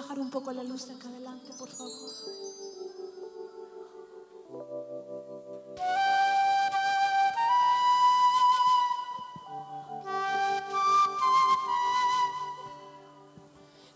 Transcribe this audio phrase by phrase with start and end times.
[0.00, 2.10] ¿Se puede bajar un poco la luz de acá adelante, por favor?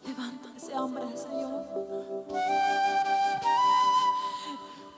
[0.04, 1.64] Levanta ese hambre, Señor.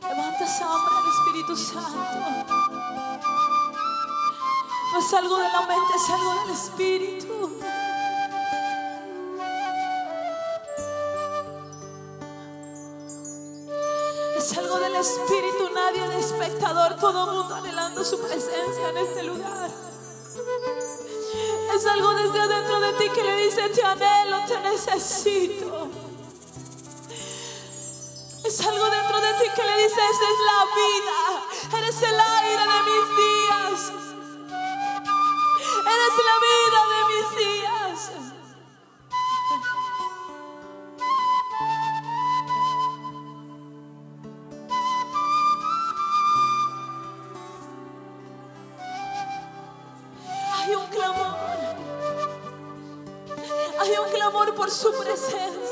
[0.03, 2.19] Levanta ese hambre al Espíritu Santo.
[4.93, 7.26] No es algo de la mente, es algo del Espíritu.
[17.01, 19.71] Todo mundo anhelando su presencia en este lugar.
[21.75, 25.89] Es algo desde adentro de ti que le dice, te anhelo, te necesito.
[28.45, 31.19] Es algo dentro de ti que le dice, esa es la vida,
[31.79, 33.93] eres el aire de mis días,
[35.81, 37.86] eres la vida de mis días.
[54.67, 55.66] Por su presencia.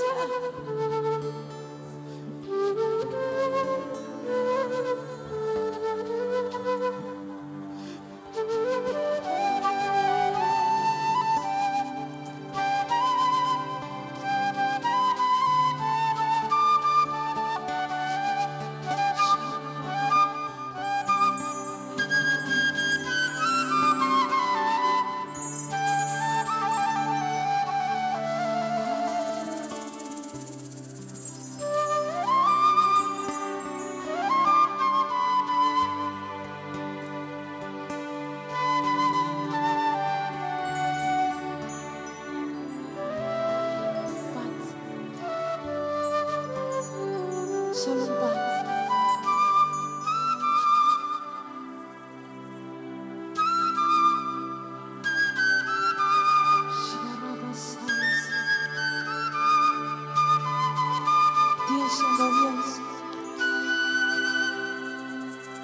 [61.85, 62.81] Dios siendo Dios.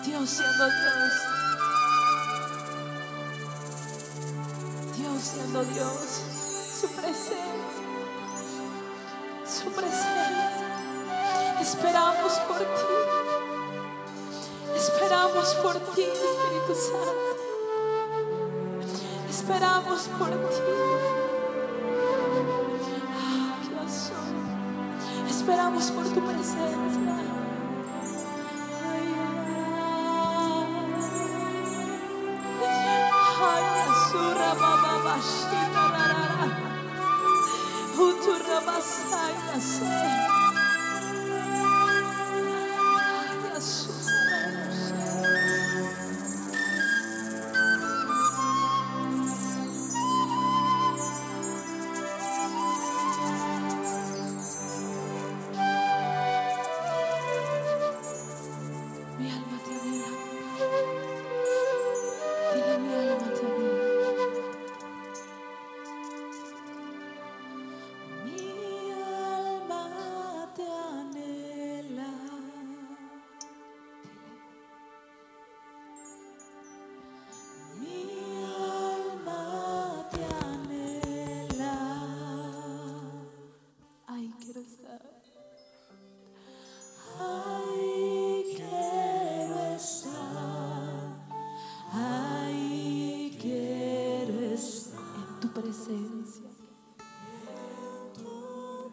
[0.05, 1.13] Dios siendo Dios.
[4.99, 6.23] Dios siendo Dios.
[6.79, 7.47] Su presencia.
[9.47, 11.57] Su presencia.
[11.59, 12.67] Esperamos por ti.
[14.77, 17.37] Esperamos por ti, Espíritu Santo.
[19.31, 21.00] Esperamos por ti.
[25.51, 26.61] Esperamos por tu presencia.
[28.85, 29.09] Ay,
[33.43, 34.55] ay, Asura,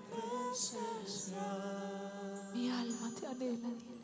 [0.10, 1.44] presencia.
[2.54, 3.98] Mi alma te anhela, dile.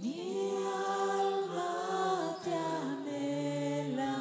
[0.00, 4.14] Mi alma te anhela.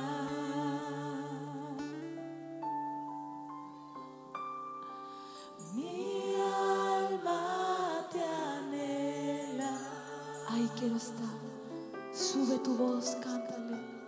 [5.74, 9.74] Mi alma te anhela.
[10.50, 11.38] Ay, quiero estar.
[12.14, 14.01] Sube tu voz, cántale.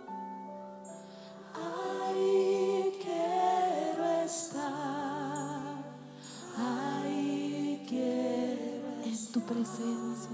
[9.46, 10.30] Presencia.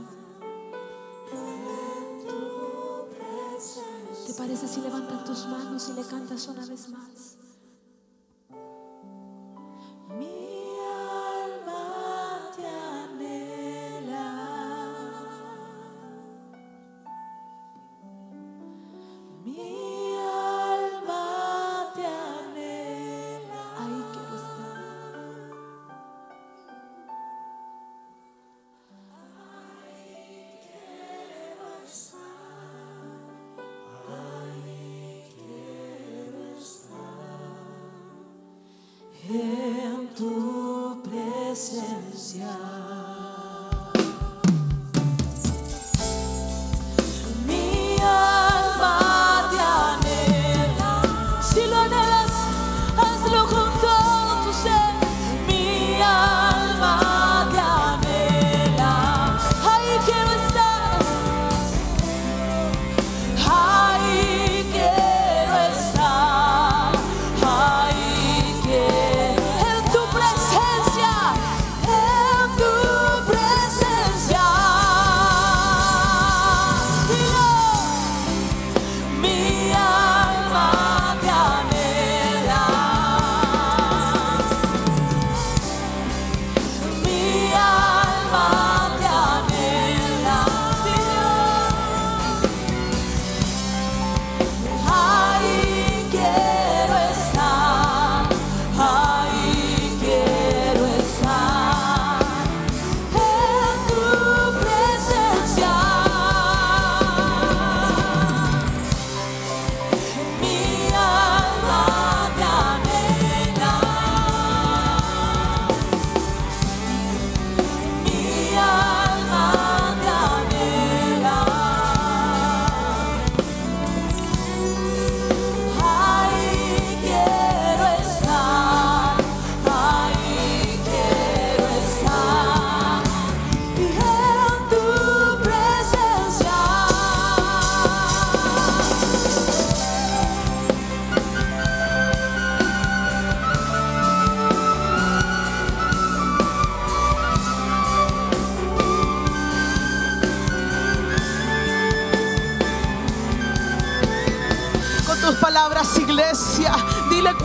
[4.27, 7.40] ¿Te parece si levantas tus manos y le cantas una vez más?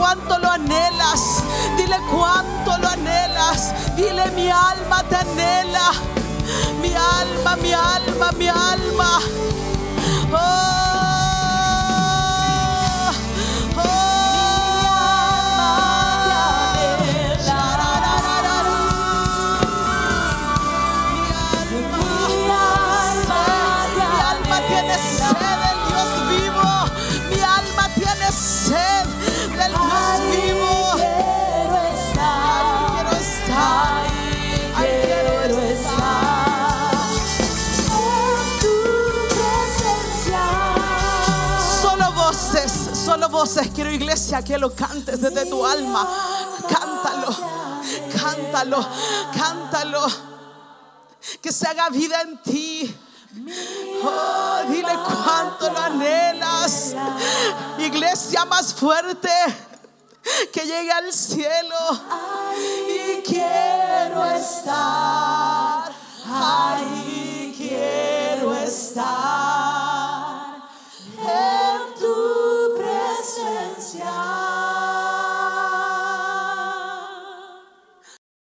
[0.06, 1.44] Cuánto lo anhelas.
[1.78, 3.74] Dile cuánto lo anhelas.
[3.96, 5.92] Dile mi alma te anhela.
[6.80, 9.20] Mi alma, mi alma, mi alma.
[10.32, 10.95] Oh.
[43.76, 46.02] Quiero iglesia que lo cantes desde tu alma.
[46.68, 47.30] Cántalo,
[48.20, 48.90] cántalo,
[49.38, 50.08] cántalo.
[51.44, 52.96] Que se haga vida en ti.
[54.04, 56.96] Oh, dile cuánto lo anhelas.
[57.78, 59.30] Iglesia más fuerte
[60.52, 61.78] que llegue al cielo.
[62.10, 65.92] Ahí quiero estar.
[66.26, 69.85] Ahí quiero estar.
[73.36, 73.44] 剩
[73.82, 74.55] 下。